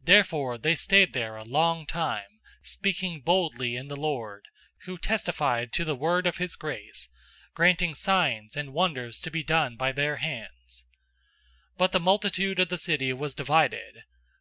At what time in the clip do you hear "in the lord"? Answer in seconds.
3.76-4.46